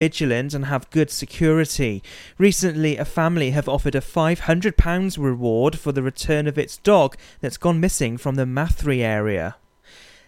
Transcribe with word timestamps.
vigilant 0.00 0.54
and 0.54 0.66
have 0.66 0.88
good 0.90 1.10
security. 1.10 2.02
Recently, 2.38 2.96
a 2.96 3.04
family 3.04 3.50
have 3.50 3.68
offered 3.68 3.96
a 3.96 4.00
£500 4.00 5.18
reward 5.18 5.76
for 5.76 5.90
the 5.90 6.02
return 6.04 6.46
of 6.46 6.56
its 6.56 6.76
dog 6.76 7.16
that's 7.40 7.56
gone 7.56 7.80
missing 7.80 8.16
from 8.16 8.36
the 8.36 8.44
Mathry 8.44 9.00
area. 9.00 9.56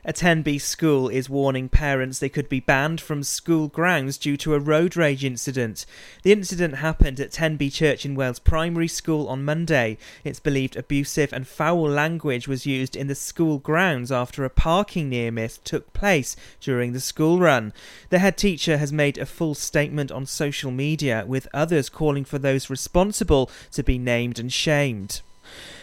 A 0.02 0.14
Tenby 0.14 0.58
school 0.58 1.10
is 1.10 1.28
warning 1.28 1.68
parents 1.68 2.18
they 2.18 2.30
could 2.30 2.48
be 2.48 2.58
banned 2.58 3.02
from 3.02 3.22
school 3.22 3.68
grounds 3.68 4.16
due 4.16 4.38
to 4.38 4.54
a 4.54 4.58
road 4.58 4.96
rage 4.96 5.26
incident. 5.26 5.84
The 6.22 6.32
incident 6.32 6.76
happened 6.76 7.20
at 7.20 7.32
Tenby 7.32 7.68
Church 7.68 8.06
in 8.06 8.14
Wales 8.14 8.38
Primary 8.38 8.88
School 8.88 9.28
on 9.28 9.44
Monday. 9.44 9.98
It's 10.24 10.40
believed 10.40 10.74
abusive 10.74 11.34
and 11.34 11.46
foul 11.46 11.82
language 11.82 12.48
was 12.48 12.64
used 12.64 12.96
in 12.96 13.08
the 13.08 13.14
school 13.14 13.58
grounds 13.58 14.10
after 14.10 14.42
a 14.42 14.48
parking 14.48 15.10
near 15.10 15.30
miss 15.30 15.58
took 15.58 15.92
place 15.92 16.34
during 16.60 16.94
the 16.94 17.00
school 17.00 17.38
run. 17.38 17.74
The 18.08 18.20
head 18.20 18.38
teacher 18.38 18.78
has 18.78 18.94
made 18.94 19.18
a 19.18 19.26
full 19.26 19.54
statement 19.54 20.10
on 20.10 20.24
social 20.24 20.70
media, 20.70 21.24
with 21.26 21.46
others 21.52 21.90
calling 21.90 22.24
for 22.24 22.38
those 22.38 22.70
responsible 22.70 23.50
to 23.72 23.82
be 23.82 23.98
named 23.98 24.38
and 24.38 24.50
shamed. 24.50 25.20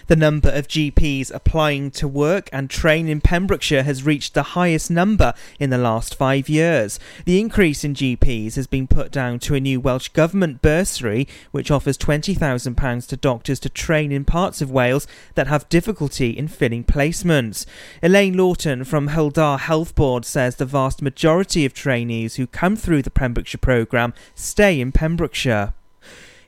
The 0.08 0.16
number 0.16 0.50
of 0.50 0.70
GPs 0.70 1.34
applying 1.34 1.92
to 1.92 2.08
work 2.08 2.50
and 2.54 2.70
train 2.70 3.10
in 3.10 3.20
Pembrokeshire 3.20 3.84
has 3.84 4.06
reached 4.06 4.34
the 4.34 4.56
highest 4.56 4.90
number 4.90 5.34
in 5.60 5.70
the 5.70 5.78
last 5.78 6.16
five 6.16 6.48
years. 6.48 6.98
The 7.26 7.42
increase 7.42 7.84
in 7.84 7.94
GPs 7.94 8.56
has 8.56 8.68
been 8.68 8.88
put 8.88 9.12
down 9.12 9.40
to 9.40 9.56
a 9.56 9.60
new 9.60 9.82
Welsh 9.82 10.08
Government 10.10 10.62
bursary, 10.62 11.28
which 11.52 11.70
offers 11.70 11.98
£20,000 11.98 13.08
to 13.08 13.18
doctors 13.18 13.60
to 13.60 13.70
train 13.70 14.14
in 14.14 14.24
parts 14.24 14.62
of 14.62 14.72
Wales 14.72 15.08
that 15.36 15.48
have 15.48 15.68
difficulty 15.68 16.30
in 16.30 16.48
filling 16.48 16.86
placements. 16.86 17.66
Elaine 18.02 18.38
Lawton 18.38 18.86
from 18.86 19.10
Dda 19.10 19.60
Health 19.60 19.94
Board 19.94 20.24
says 20.24 20.56
the 20.56 20.66
vast 20.66 21.02
majority 21.02 21.66
of 21.66 21.74
trainees 21.74 22.36
who 22.36 22.48
come 22.48 22.78
through 22.78 23.02
the 23.02 23.12
Pembrokeshire 23.12 23.60
programme 23.60 24.14
stay 24.36 24.80
in 24.80 24.94
Pembrokeshire. 24.94 25.74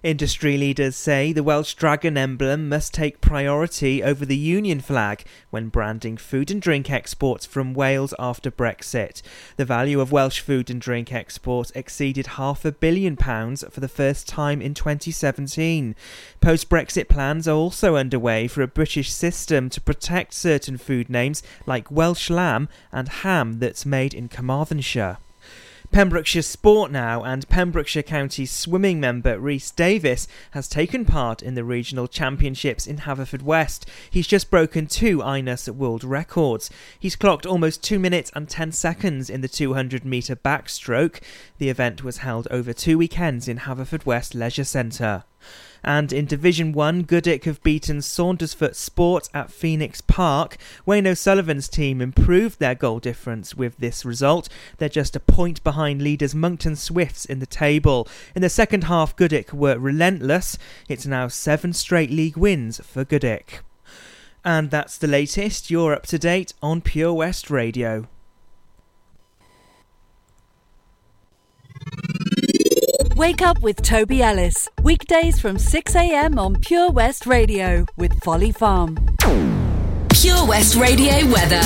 Industry 0.02 0.58
leaders 0.58 0.96
say 0.96 1.34
the 1.34 1.44
Welsh 1.44 1.74
dragon 1.74 2.18
emblem 2.18 2.70
must 2.70 2.94
take 2.94 3.20
priority 3.20 4.02
over 4.02 4.26
the 4.26 4.38
Union 4.38 4.80
flag 4.80 5.26
when 5.50 5.68
branding 5.68 6.16
food 6.16 6.50
and 6.50 6.62
drink 6.62 6.90
exports 6.90 7.46
from 7.46 7.74
Wales 7.74 8.14
after 8.18 8.50
Brexit. 8.50 9.22
The 9.58 9.66
value 9.66 10.00
of 10.00 10.14
Welsh 10.14 10.40
food 10.40 10.70
and 10.70 10.80
drink 10.80 11.12
exports 11.12 11.74
exceeded 11.76 12.28
half 12.28 12.64
a 12.64 12.72
billion 12.72 13.18
pounds 13.18 13.66
for 13.70 13.82
the 13.82 13.90
first 13.90 14.26
time 14.26 14.62
in 14.62 14.74
2017. 14.74 15.94
Post 16.40 16.70
Brexit 16.70 17.10
plans 17.10 17.46
are 17.46 17.58
also 17.58 17.98
underway 17.98 18.48
for 18.48 18.62
a 18.62 18.68
British 18.68 19.12
system 19.12 19.70
to 19.70 19.82
protect 19.82 20.34
certain 20.34 20.78
food 20.78 21.10
names 21.10 21.44
like 21.66 21.92
Welsh 21.92 22.30
lamb 22.30 22.70
and 22.94 23.10
ham 23.10 23.60
that's 23.60 23.86
made 23.86 24.14
in 24.14 24.30
Carmarthenshire. 24.30 25.18
Pembrokeshire 25.92 26.44
Sport 26.44 26.92
now, 26.92 27.24
and 27.24 27.50
Pembrokeshire 27.50 28.04
County 28.04 28.46
swimming 28.46 29.00
member 29.00 29.40
Rhys 29.40 29.72
Davis 29.72 30.28
has 30.52 30.68
taken 30.68 31.04
part 31.04 31.42
in 31.42 31.56
the 31.56 31.64
regional 31.64 32.08
championships 32.08 32.86
in 32.86 32.98
Haverfordwest. 32.98 33.86
He's 34.10 34.28
just 34.28 34.52
broken 34.52 34.86
two 34.86 35.18
INAS 35.24 35.68
world 35.70 36.04
records. 36.04 36.70
He's 37.00 37.16
clocked 37.16 37.48
almost 37.48 37.84
2 37.84 37.98
minutes 37.98 38.32
and 38.36 38.48
10 38.48 38.72
seconds 38.72 39.30
in 39.32 39.42
the 39.42 39.48
200 39.48 40.06
metre 40.06 40.36
backstroke. 40.36 41.22
The 41.58 41.70
event 41.70 42.04
was 42.04 42.18
held 42.18 42.48
over 42.52 42.72
two 42.72 43.00
weekends 43.00 43.48
in 43.48 43.60
Haverfordwest 43.60 44.36
Leisure 44.36 44.64
Centre. 44.64 45.24
And 45.84 46.12
in 46.12 46.26
Division 46.26 46.74
1, 46.74 47.04
Goodwick 47.04 47.46
have 47.46 47.64
beaten 47.64 47.98
Saundersfoot 48.00 48.76
Sport 48.76 49.30
at 49.34 49.52
Phoenix 49.52 50.02
Park. 50.02 50.58
Wayne 50.86 51.08
O'Sullivan's 51.08 51.68
team 51.68 52.02
improved 52.02 52.60
their 52.60 52.76
goal 52.76 53.00
difference 53.00 53.56
with 53.56 53.78
this 53.78 54.04
result. 54.04 54.50
They're 54.78 54.90
just 54.90 55.16
a 55.16 55.20
point 55.20 55.64
behind 55.64 56.02
leaders 56.02 56.36
Monkton 56.36 56.76
Swifts 56.76 57.26
in 57.26 57.40
the 57.40 57.46
table. 57.46 58.08
In 58.36 58.42
the 58.42 58.50
second 58.50 58.86
half, 58.86 59.16
Goodwick 59.16 59.54
were 59.54 59.78
relentless. 59.78 60.58
It's 60.88 61.06
now 61.06 61.28
seven 61.28 61.74
straight 61.74 62.12
league 62.12 62.38
wins 62.38 62.80
for 62.84 63.04
Goodwick. 63.04 63.62
And 64.44 64.72
that's 64.72 64.98
the 64.98 65.08
latest. 65.08 65.70
You're 65.70 65.94
up 65.94 66.06
to 66.08 66.18
date 66.18 66.54
on 66.62 66.82
Pure 66.82 67.14
West 67.14 67.50
Radio. 67.50 68.08
Wake 73.20 73.42
up 73.42 73.60
with 73.60 73.82
Toby 73.82 74.24
Ellis. 74.24 74.70
Weekdays 74.82 75.42
from 75.42 75.58
6am 75.58 76.40
on 76.40 76.56
Pure 76.62 76.92
West 76.92 77.26
Radio 77.26 77.86
with 77.98 78.18
Folly 78.24 78.54
Farm. 78.54 78.98
Pure 80.08 80.48
West 80.48 80.76
Radio 80.76 81.30
weather. 81.30 81.60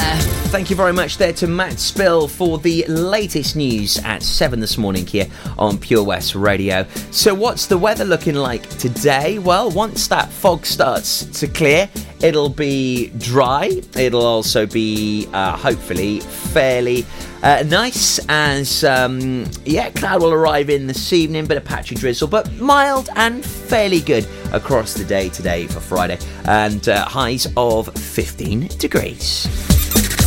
Thank 0.50 0.72
you 0.72 0.76
very 0.76 0.94
much 0.94 1.18
there 1.18 1.32
to 1.34 1.46
Matt 1.46 1.78
Spill 1.80 2.28
for 2.28 2.58
the 2.58 2.84
latest 2.88 3.56
news 3.56 4.00
at 4.00 4.24
7 4.24 4.60
this 4.60 4.80
morning 4.80 5.06
here 5.06 5.28
on 5.60 5.78
Pure 5.78 6.06
West 6.06 6.34
Radio. 6.34 6.88
So, 7.12 7.36
what's 7.36 7.68
the 7.68 7.78
weather 7.78 8.04
looking 8.04 8.34
like 8.34 8.68
today? 8.80 9.38
Well, 9.38 9.70
once 9.70 10.08
that 10.08 10.32
fog 10.32 10.66
starts 10.66 11.26
to 11.40 11.48
clear, 11.48 11.88
it'll 12.24 12.50
be 12.50 13.10
dry. 13.18 13.70
It'll 13.96 14.26
also 14.26 14.66
be 14.66 15.28
uh, 15.34 15.56
hopefully 15.58 16.22
fairly 16.22 17.06
uh, 17.44 17.62
nice 17.68 18.20
as, 18.30 18.86
um, 18.86 19.46
yeah, 19.66 19.90
cloud 19.90 20.22
will 20.22 20.32
arrive 20.32 20.70
in 20.70 20.88
this 20.88 21.12
evening, 21.12 21.46
bit 21.46 21.58
of 21.58 21.66
patchy 21.66 21.94
drizzle, 21.94 22.28
but 22.30 22.52
mild 22.54 23.10
and 23.18 23.46
fairly 23.46 24.00
good 24.00 24.26
across 24.54 24.94
the 24.94 25.04
day 25.04 25.28
today 25.28 25.68
for 25.68 25.82
Friday, 25.82 26.18
and 26.46 26.88
uh, 26.88 27.04
highs 27.06 27.48
of 27.58 27.94
15 27.94 28.68
degrees. 28.78 29.44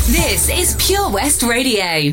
This 0.08 0.50
is 0.50 0.76
Pure 0.78 1.10
West 1.10 1.42
Radio. 1.42 2.12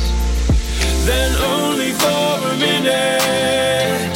then 1.05 1.31
only 1.53 1.91
for 1.91 2.31
a 2.51 2.55
minute. 2.57 4.15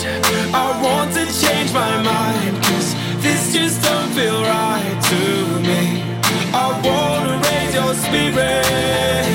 I 0.53 0.67
want 0.81 1.13
to 1.13 1.25
change 1.25 1.73
my 1.73 1.93
mind, 2.01 2.55
cause 2.63 2.89
this 3.23 3.53
just 3.53 3.81
don't 3.83 4.11
feel 4.17 4.41
right 4.41 4.97
to 5.11 5.21
me. 5.69 5.81
I 6.53 6.67
wanna 6.87 7.35
raise 7.47 7.73
your 7.79 7.93
spirits, 8.05 9.34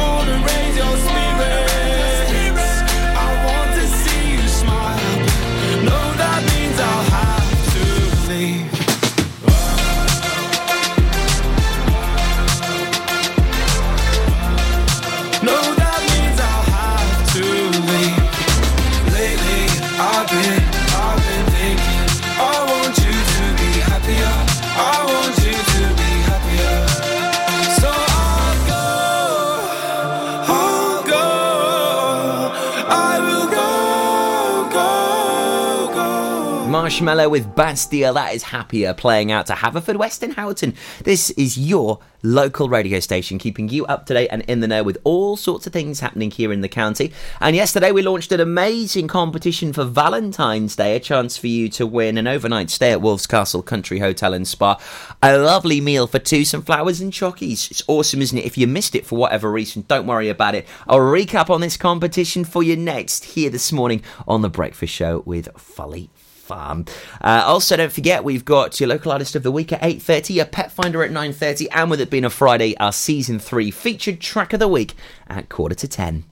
Marshmello 36.91 37.31
with 37.31 37.55
Bastille, 37.55 38.15
that 38.15 38.35
is 38.35 38.43
happier 38.43 38.93
playing 38.93 39.31
out 39.31 39.45
to 39.45 39.53
Haverfordwest 39.53 40.23
in 40.23 40.31
Houghton. 40.31 40.73
This 41.05 41.29
is 41.31 41.57
your 41.57 41.99
local 42.21 42.67
radio 42.67 42.99
station, 42.99 43.37
keeping 43.37 43.69
you 43.69 43.85
up 43.85 44.05
to 44.07 44.13
date 44.13 44.27
and 44.27 44.41
in 44.41 44.59
the 44.59 44.67
know 44.67 44.83
with 44.83 44.97
all 45.05 45.37
sorts 45.37 45.65
of 45.65 45.71
things 45.71 46.01
happening 46.01 46.29
here 46.29 46.51
in 46.51 46.59
the 46.59 46.67
county. 46.67 47.13
And 47.39 47.55
yesterday 47.55 47.93
we 47.93 48.01
launched 48.01 48.33
an 48.33 48.41
amazing 48.41 49.07
competition 49.07 49.71
for 49.71 49.85
Valentine's 49.85 50.75
Day, 50.75 50.97
a 50.97 50.99
chance 50.99 51.37
for 51.37 51.47
you 51.47 51.69
to 51.69 51.87
win 51.87 52.17
an 52.17 52.27
overnight 52.27 52.69
stay 52.69 52.91
at 52.91 52.99
Wolfscastle 52.99 53.65
Country 53.65 53.99
Hotel 53.99 54.33
and 54.33 54.45
Spa, 54.45 54.77
a 55.23 55.37
lovely 55.37 55.79
meal 55.79 56.07
for 56.07 56.19
two, 56.19 56.43
some 56.43 56.61
flowers 56.61 56.99
and 56.99 57.13
chockies. 57.13 57.71
It's 57.71 57.83
awesome, 57.87 58.21
isn't 58.21 58.37
it? 58.37 58.45
If 58.45 58.57
you 58.57 58.67
missed 58.67 58.95
it 58.95 59.05
for 59.05 59.17
whatever 59.17 59.49
reason, 59.49 59.85
don't 59.87 60.07
worry 60.07 60.27
about 60.27 60.55
it. 60.55 60.67
I'll 60.89 60.99
recap 60.99 61.49
on 61.49 61.61
this 61.61 61.77
competition 61.77 62.43
for 62.43 62.61
you 62.61 62.75
next 62.75 63.23
here 63.23 63.49
this 63.49 63.71
morning 63.71 64.03
on 64.27 64.41
The 64.41 64.49
Breakfast 64.49 64.93
Show 64.93 65.23
with 65.25 65.47
Folly 65.57 66.09
farm. 66.51 66.85
Uh, 67.21 67.43
also, 67.45 67.77
don't 67.77 67.93
forget 67.93 68.25
we've 68.25 68.43
got 68.43 68.79
your 68.79 68.89
local 68.89 69.11
artist 69.13 69.35
of 69.37 69.43
the 69.43 69.51
week 69.51 69.71
at 69.71 69.83
eight 69.83 70.01
thirty, 70.01 70.33
your 70.33 70.45
pet 70.45 70.69
finder 70.69 71.01
at 71.01 71.11
nine 71.11 71.31
thirty, 71.31 71.69
and 71.71 71.89
with 71.89 72.01
it 72.01 72.09
being 72.09 72.25
a 72.25 72.29
Friday, 72.29 72.75
our 72.77 72.91
season 72.91 73.39
three 73.39 73.71
featured 73.71 74.19
track 74.19 74.51
of 74.51 74.59
the 74.59 74.67
week 74.67 74.93
at 75.27 75.47
quarter 75.47 75.75
to 75.75 75.87
ten. 75.87 76.25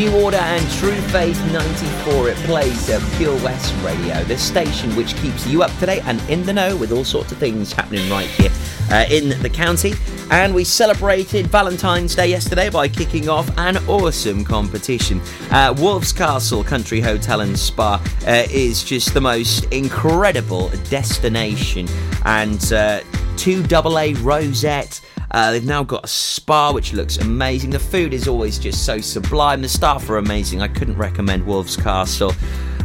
New 0.00 0.16
Order 0.22 0.38
and 0.38 0.70
True 0.70 0.98
Faith 1.08 1.38
94. 1.52 2.30
It 2.30 2.36
plays 2.38 2.88
at 2.88 3.02
Pure 3.18 3.34
West 3.44 3.74
Radio, 3.84 4.24
the 4.24 4.38
station 4.38 4.96
which 4.96 5.14
keeps 5.16 5.46
you 5.46 5.62
up 5.62 5.70
to 5.78 5.84
date 5.84 6.02
and 6.06 6.18
in 6.30 6.42
the 6.42 6.54
know 6.54 6.74
with 6.74 6.90
all 6.90 7.04
sorts 7.04 7.32
of 7.32 7.36
things 7.36 7.74
happening 7.74 8.08
right 8.08 8.26
here 8.26 8.50
uh, 8.90 9.04
in 9.10 9.28
the 9.42 9.50
county. 9.50 9.92
And 10.30 10.54
we 10.54 10.64
celebrated 10.64 11.48
Valentine's 11.48 12.14
Day 12.14 12.28
yesterday 12.28 12.70
by 12.70 12.88
kicking 12.88 13.28
off 13.28 13.50
an 13.58 13.76
awesome 13.88 14.42
competition. 14.42 15.20
Uh, 15.50 15.74
Wolfscastle 15.74 16.64
Country 16.64 17.02
Hotel 17.02 17.42
and 17.42 17.58
Spa 17.58 18.02
uh, 18.26 18.46
is 18.50 18.82
just 18.82 19.12
the 19.12 19.20
most 19.20 19.64
incredible 19.64 20.70
destination. 20.88 21.86
And 22.24 22.72
uh, 22.72 23.02
two 23.36 23.62
double 23.64 23.98
A 23.98 24.14
rosette. 24.14 25.02
Uh, 25.30 25.52
they've 25.52 25.64
now 25.64 25.84
got 25.84 26.04
a 26.04 26.08
spa 26.08 26.72
which 26.72 26.92
looks 26.92 27.18
amazing. 27.18 27.70
The 27.70 27.78
food 27.78 28.12
is 28.12 28.26
always 28.26 28.58
just 28.58 28.84
so 28.84 29.00
sublime. 29.00 29.62
The 29.62 29.68
staff 29.68 30.08
are 30.10 30.18
amazing. 30.18 30.60
I 30.60 30.68
couldn't 30.68 30.96
recommend 30.96 31.44
Wolfscastle 31.44 32.34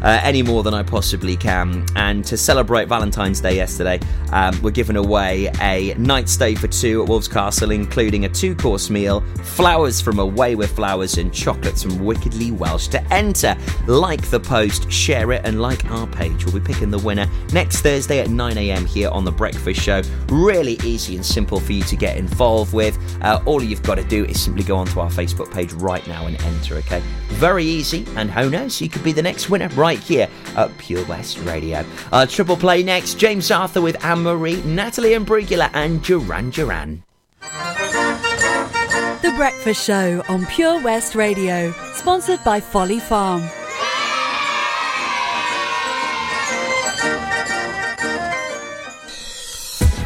uh, 0.01 0.19
any 0.23 0.41
more 0.41 0.63
than 0.63 0.73
I 0.73 0.83
possibly 0.83 1.35
can. 1.35 1.85
And 1.95 2.25
to 2.25 2.37
celebrate 2.37 2.87
Valentine's 2.87 3.41
Day 3.41 3.55
yesterday, 3.55 3.99
um, 4.31 4.59
we're 4.61 4.71
giving 4.71 4.97
away 4.97 5.51
a 5.61 5.93
night 5.95 6.29
stay 6.29 6.55
for 6.55 6.67
two 6.67 7.03
at 7.03 7.09
Wolfscastle, 7.09 7.73
including 7.73 8.25
a 8.25 8.29
two 8.29 8.55
course 8.55 8.89
meal, 8.89 9.21
flowers 9.43 10.01
from 10.01 10.19
Away 10.19 10.55
with 10.55 10.71
Flowers, 10.75 11.17
and 11.17 11.33
chocolates 11.33 11.83
from 11.83 12.03
Wickedly 12.03 12.51
Welsh. 12.51 12.87
To 12.89 13.13
enter, 13.13 13.55
like 13.87 14.29
the 14.29 14.39
post, 14.39 14.91
share 14.91 15.31
it, 15.31 15.41
and 15.45 15.61
like 15.61 15.85
our 15.85 16.07
page. 16.07 16.45
We'll 16.45 16.55
be 16.55 16.73
picking 16.73 16.89
the 16.89 16.99
winner 16.99 17.27
next 17.53 17.81
Thursday 17.81 18.19
at 18.19 18.27
9am 18.27 18.85
here 18.85 19.09
on 19.09 19.25
The 19.25 19.31
Breakfast 19.31 19.81
Show. 19.81 20.01
Really 20.29 20.77
easy 20.83 21.15
and 21.15 21.25
simple 21.25 21.59
for 21.59 21.73
you 21.73 21.83
to 21.83 21.95
get 21.95 22.17
involved 22.17 22.73
with. 22.73 22.97
Uh, 23.21 23.41
all 23.45 23.63
you've 23.63 23.83
got 23.83 23.95
to 23.95 24.03
do 24.03 24.25
is 24.25 24.41
simply 24.41 24.63
go 24.63 24.77
onto 24.77 24.99
our 24.99 25.09
Facebook 25.09 25.51
page 25.51 25.73
right 25.73 26.05
now 26.07 26.25
and 26.27 26.41
enter, 26.41 26.75
okay? 26.75 27.01
Very 27.29 27.65
easy, 27.65 28.05
and 28.15 28.31
who 28.31 28.49
knows, 28.49 28.81
you 28.81 28.89
could 28.89 29.03
be 29.03 29.11
the 29.11 29.21
next 29.21 29.49
winner 29.49 29.67
right 29.69 29.84
here 29.93 30.27
at 30.55 30.75
Pure 30.77 31.05
West 31.05 31.37
Radio. 31.39 31.85
Uh, 32.11 32.25
triple 32.25 32.57
play 32.57 32.83
next 32.83 33.15
James 33.15 33.51
Arthur 33.51 33.81
with 33.81 34.03
Anne 34.03 34.23
Marie, 34.23 34.61
Natalie 34.63 35.11
Imbruglia, 35.11 35.69
and 35.73 36.01
Duran 36.03 36.49
Duran. 36.49 37.03
The 39.21 39.33
Breakfast 39.37 39.85
Show 39.85 40.23
on 40.27 40.45
Pure 40.47 40.81
West 40.81 41.15
Radio, 41.15 41.71
sponsored 41.93 42.43
by 42.43 42.59
Folly 42.59 42.99
Farm. 42.99 43.43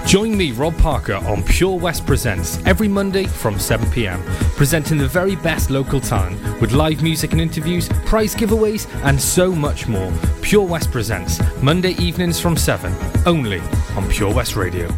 Join 0.09 0.35
me, 0.35 0.51
Rob 0.53 0.75
Parker, 0.79 1.13
on 1.13 1.43
Pure 1.43 1.77
West 1.77 2.03
Presents 2.07 2.57
every 2.65 2.87
Monday 2.87 3.25
from 3.25 3.59
7 3.59 3.91
pm, 3.91 4.19
presenting 4.55 4.97
the 4.97 5.07
very 5.07 5.35
best 5.35 5.69
local 5.69 5.99
talent 5.99 6.41
with 6.59 6.71
live 6.71 7.03
music 7.03 7.31
and 7.31 7.39
interviews, 7.39 7.87
prize 8.07 8.33
giveaways, 8.33 8.87
and 9.03 9.21
so 9.21 9.51
much 9.51 9.87
more. 9.87 10.11
Pure 10.41 10.65
West 10.65 10.89
Presents, 10.89 11.39
Monday 11.61 11.91
evenings 11.99 12.39
from 12.39 12.57
7, 12.57 12.91
only 13.27 13.59
on 13.95 14.09
Pure 14.09 14.33
West 14.33 14.55
Radio. 14.55 14.89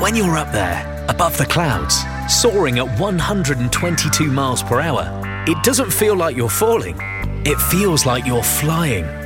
When 0.00 0.16
you're 0.16 0.36
up 0.36 0.50
there, 0.50 1.06
above 1.08 1.38
the 1.38 1.46
clouds, 1.46 2.02
soaring 2.28 2.80
at 2.80 2.98
122 2.98 4.32
miles 4.32 4.64
per 4.64 4.80
hour, 4.80 5.44
it 5.46 5.62
doesn't 5.62 5.92
feel 5.92 6.16
like 6.16 6.34
you're 6.34 6.48
falling. 6.48 6.96
It 7.46 7.60
feels 7.70 8.04
like 8.04 8.26
you're 8.26 8.42
flying. 8.42 9.25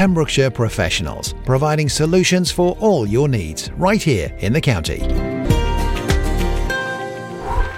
Pembrokeshire 0.00 0.50
Professionals, 0.50 1.34
providing 1.44 1.86
solutions 1.86 2.50
for 2.50 2.74
all 2.80 3.06
your 3.06 3.28
needs 3.28 3.70
right 3.72 4.02
here 4.02 4.34
in 4.38 4.50
the 4.50 4.60
county. 4.62 5.00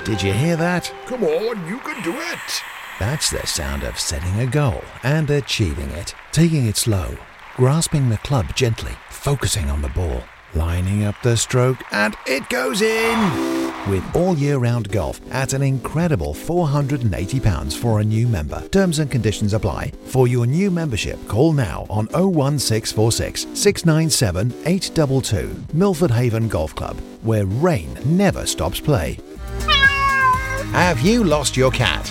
Did 0.04 0.22
you 0.22 0.32
hear 0.32 0.54
that? 0.54 0.94
Come 1.06 1.24
on, 1.24 1.66
you 1.66 1.80
can 1.80 2.00
do 2.04 2.12
it. 2.12 2.62
That's 3.00 3.28
the 3.28 3.44
sound 3.44 3.82
of 3.82 3.98
setting 3.98 4.38
a 4.38 4.46
goal 4.46 4.84
and 5.02 5.28
achieving 5.30 5.90
it. 5.90 6.14
Taking 6.30 6.66
it 6.66 6.76
slow, 6.76 7.08
grasping 7.56 8.08
the 8.08 8.18
club 8.18 8.54
gently, 8.54 8.92
focusing 9.10 9.68
on 9.68 9.82
the 9.82 9.88
ball, 9.88 10.22
lining 10.54 11.04
up 11.04 11.14
the 11.22 11.36
stroke, 11.36 11.82
and 11.92 12.16
it 12.26 12.48
goes 12.48 12.82
in! 12.82 13.72
With 13.88 14.04
all 14.14 14.36
year 14.36 14.58
round 14.58 14.90
golf 14.90 15.20
at 15.32 15.52
an 15.52 15.62
incredible 15.62 16.34
£480 16.34 17.76
for 17.76 18.00
a 18.00 18.04
new 18.04 18.28
member. 18.28 18.60
Terms 18.68 19.00
and 19.00 19.10
conditions 19.10 19.54
apply. 19.54 19.92
For 20.04 20.28
your 20.28 20.46
new 20.46 20.70
membership, 20.70 21.18
call 21.26 21.52
now 21.52 21.86
on 21.90 22.06
01646 22.12 23.46
697 23.54 24.52
822 24.66 25.64
Milford 25.72 26.10
Haven 26.10 26.48
Golf 26.48 26.74
Club, 26.74 26.96
where 27.22 27.46
rain 27.46 27.98
never 28.04 28.46
stops 28.46 28.78
play. 28.78 29.18
Have 30.72 31.00
you 31.00 31.24
lost 31.24 31.56
your 31.56 31.70
cat? 31.70 32.10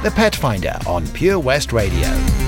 The 0.00 0.12
Pet 0.12 0.36
Finder 0.36 0.78
on 0.86 1.08
Pure 1.08 1.40
West 1.40 1.72
Radio. 1.72 2.47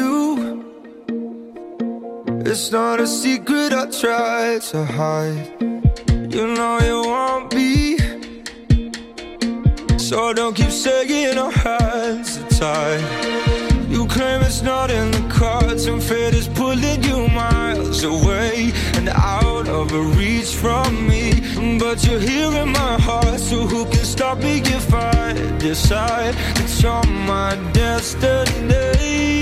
It's 2.53 2.69
not 2.69 2.99
a 2.99 3.07
secret 3.07 3.71
I 3.71 3.85
tried 3.85 4.61
to 4.71 4.83
hide. 4.83 5.55
You 6.35 6.47
know 6.53 6.79
you 6.89 7.01
won't 7.09 7.49
be. 7.49 7.97
So 9.97 10.33
don't 10.33 10.53
keep 10.53 10.69
saying 10.69 11.37
our 11.37 11.49
hands 11.49 12.39
are 12.39 12.49
tied. 12.49 13.89
You 13.89 14.05
claim 14.05 14.41
it's 14.41 14.61
not 14.61 14.91
in 14.91 15.11
the 15.11 15.25
cards, 15.33 15.85
and 15.85 16.03
fate 16.03 16.33
is 16.33 16.49
pulling 16.49 17.01
you 17.03 17.29
miles 17.29 18.03
away 18.03 18.73
and 18.95 19.07
out 19.07 19.69
of 19.69 19.93
reach 20.17 20.53
from 20.53 21.07
me. 21.07 21.31
But 21.79 22.05
you're 22.05 22.19
here 22.19 22.51
in 22.63 22.73
my 22.73 22.99
heart, 22.99 23.39
so 23.39 23.65
who 23.65 23.85
can 23.85 24.03
stop 24.03 24.39
me 24.39 24.59
if 24.59 24.93
I 24.93 25.31
decide 25.57 26.35
it's 26.57 26.83
on 26.83 27.07
my 27.25 27.55
destiny? 27.71 29.40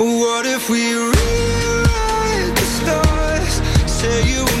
What 0.00 0.46
if 0.46 0.70
we 0.70 0.94
rewrite 0.94 2.56
the 2.56 2.64
stars? 2.64 3.60
Say 3.86 4.30
you. 4.32 4.59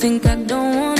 think 0.00 0.24
I 0.24 0.34
don't 0.34 0.80
want 0.80 0.99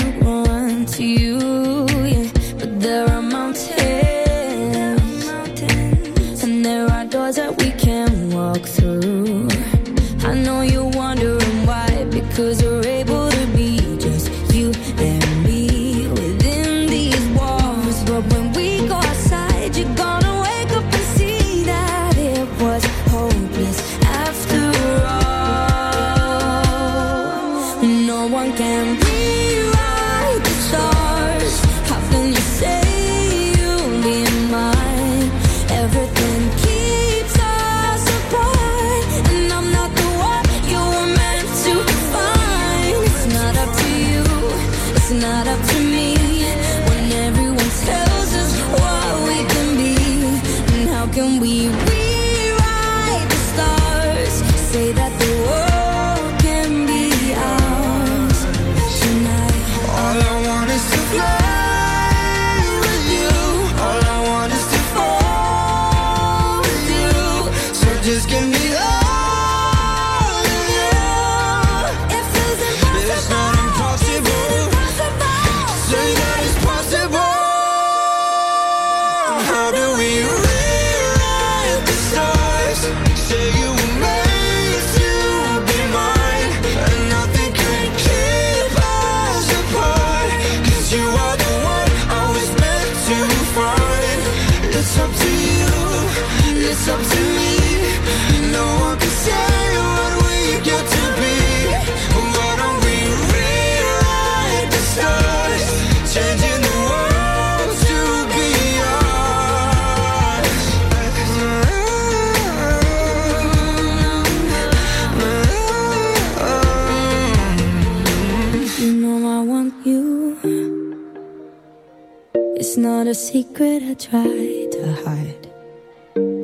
secret 123.61 123.83
I 123.83 123.93
try 123.93 124.67
to 124.71 124.93
hide, 125.03 125.47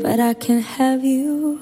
but 0.03 0.19
I 0.19 0.34
can't 0.36 0.63
have 0.63 1.03
you. 1.03 1.58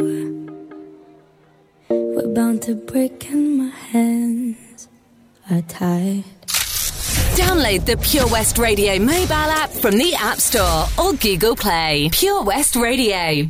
We're 1.89 2.33
bound 2.33 2.61
to 2.63 2.75
break, 2.75 3.29
and 3.31 3.57
my 3.57 3.69
hands 3.69 4.89
are 5.49 5.61
tied. 5.61 6.25
Download 7.37 7.85
the 7.85 7.97
Pure 8.01 8.27
West 8.27 8.57
Radio 8.57 8.99
mobile 8.99 9.51
app 9.61 9.69
from 9.69 9.97
the 9.97 10.13
App 10.15 10.39
Store 10.39 10.87
or 10.99 11.13
Google 11.13 11.55
Play. 11.55 12.09
Pure 12.11 12.43
West 12.43 12.75
Radio. 12.75 13.49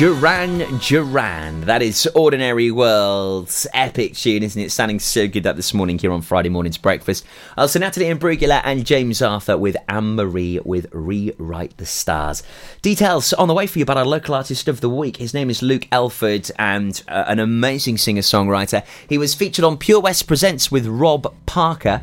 Duran 0.00 0.78
Duran. 0.78 1.60
That 1.60 1.82
is 1.82 2.06
Ordinary 2.14 2.70
World's 2.70 3.66
epic 3.74 4.14
tune, 4.14 4.42
isn't 4.42 4.62
it? 4.62 4.72
Sounding 4.72 4.98
so 4.98 5.28
good 5.28 5.42
that 5.42 5.56
this 5.56 5.74
morning 5.74 5.98
here 5.98 6.10
on 6.10 6.22
Friday 6.22 6.48
morning's 6.48 6.78
breakfast. 6.78 7.26
Also, 7.58 7.78
Natalie 7.78 8.06
Imbruglia 8.06 8.62
and 8.64 8.86
James 8.86 9.20
Arthur 9.20 9.58
with 9.58 9.76
Anne 9.90 10.14
Marie 10.14 10.58
with 10.64 10.86
Rewrite 10.94 11.76
the 11.76 11.84
Stars. 11.84 12.42
Details 12.80 13.34
on 13.34 13.46
the 13.46 13.52
way 13.52 13.66
for 13.66 13.78
you 13.78 13.82
about 13.82 13.98
our 13.98 14.06
local 14.06 14.34
artist 14.34 14.68
of 14.68 14.80
the 14.80 14.88
week. 14.88 15.18
His 15.18 15.34
name 15.34 15.50
is 15.50 15.60
Luke 15.60 15.86
Elford 15.92 16.50
and 16.58 17.02
uh, 17.06 17.24
an 17.26 17.38
amazing 17.38 17.98
singer 17.98 18.22
songwriter. 18.22 18.82
He 19.06 19.18
was 19.18 19.34
featured 19.34 19.66
on 19.66 19.76
Pure 19.76 20.00
West 20.00 20.26
Presents 20.26 20.72
with 20.72 20.86
Rob 20.86 21.30
Parker 21.44 22.02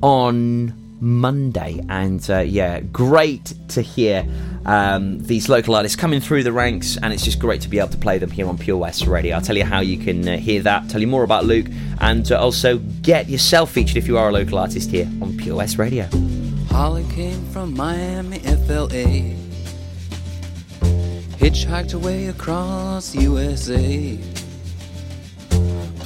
on 0.00 0.81
Monday. 1.02 1.84
And 1.88 2.24
uh, 2.30 2.38
yeah, 2.38 2.80
great 2.80 3.52
to 3.68 3.82
hear 3.82 4.24
um, 4.64 5.18
these 5.18 5.48
local 5.48 5.74
artists 5.74 5.96
coming 5.96 6.20
through 6.20 6.44
the 6.44 6.52
ranks, 6.52 6.96
and 6.96 7.12
it's 7.12 7.24
just 7.24 7.40
great 7.40 7.60
to 7.62 7.68
be 7.68 7.78
able 7.78 7.88
to 7.90 7.98
play 7.98 8.18
them 8.18 8.30
here 8.30 8.48
on 8.48 8.56
Pure 8.56 8.78
West 8.78 9.06
Radio. 9.06 9.34
I'll 9.34 9.42
tell 9.42 9.56
you 9.56 9.64
how 9.64 9.80
you 9.80 9.98
can 9.98 10.26
uh, 10.28 10.36
hear 10.36 10.62
that, 10.62 10.88
tell 10.88 11.00
you 11.00 11.08
more 11.08 11.24
about 11.24 11.44
Luke, 11.44 11.66
and 12.00 12.30
uh, 12.30 12.40
also 12.40 12.78
get 12.78 13.28
yourself 13.28 13.72
featured 13.72 13.96
if 13.96 14.06
you 14.06 14.16
are 14.16 14.28
a 14.28 14.32
local 14.32 14.58
artist 14.58 14.90
here 14.90 15.10
on 15.20 15.36
Pure 15.36 15.56
West 15.56 15.76
Radio. 15.76 16.08
Holly 16.70 17.04
came 17.10 17.44
from 17.46 17.74
Miami, 17.74 18.38
FLA. 18.38 19.34
Hitchhiked 21.36 21.94
away 21.94 22.26
across 22.26 23.14
USA. 23.16 24.18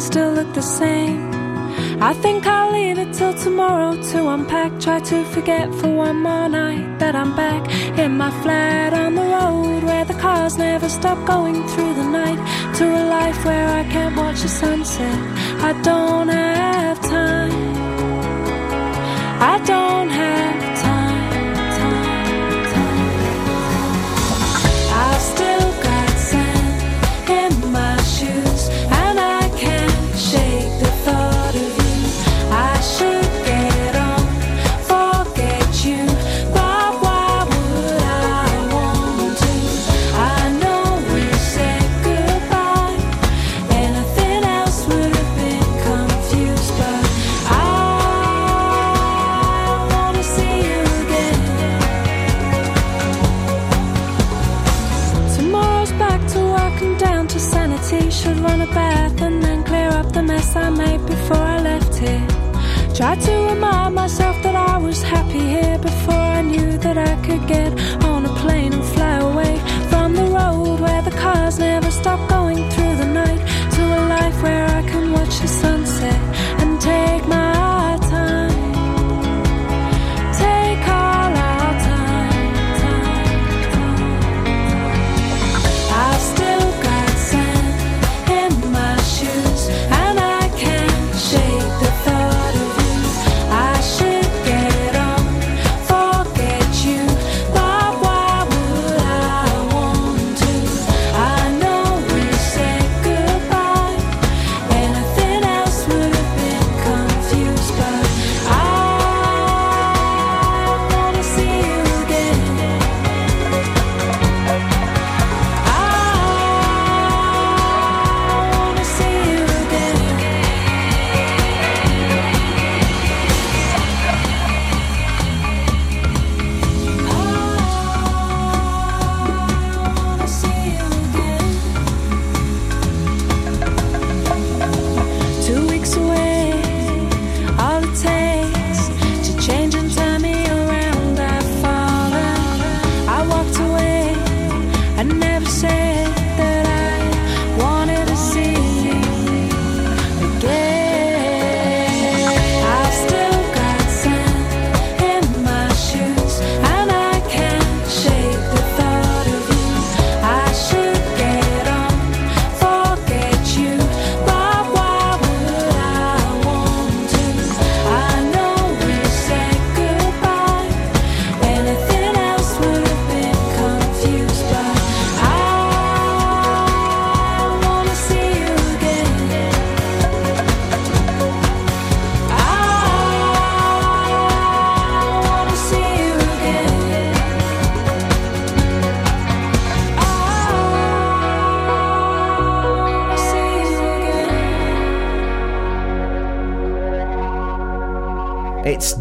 still 0.00 0.32
look 0.32 0.52
the 0.54 0.62
same. 0.62 1.30
I 2.00 2.12
think 2.14 2.46
I'll 2.46 2.72
leave 2.72 2.98
it 2.98 3.12
till 3.12 3.34
tomorrow 3.34 4.00
to 4.10 4.28
unpack. 4.28 4.78
Try 4.80 5.00
to 5.00 5.24
forget 5.24 5.72
for 5.74 5.88
one 5.88 6.22
more 6.22 6.48
night 6.48 6.98
that 7.00 7.14
I'm 7.16 7.34
back 7.34 7.62
in 7.98 8.16
my 8.16 8.30
flat 8.42 8.92
on 8.94 9.14
the 9.14 9.22
road 9.22 9.82
where 9.84 10.04
the 10.04 10.14
cars 10.14 10.56
never 10.56 10.88
stop 10.88 11.18
going 11.26 11.66
through 11.68 11.94
the 11.94 12.08
night. 12.20 12.40
To 12.78 12.84
a 12.84 13.04
life 13.18 13.44
where 13.44 13.68
I 13.80 13.82
can't 13.84 14.16
watch 14.16 14.42
the 14.42 14.48
sunset. 14.48 15.18
I 15.68 15.72
don't 15.82 16.28
have 16.28 17.00
time. 17.00 17.52
I 19.40 19.58
don't 19.66 19.77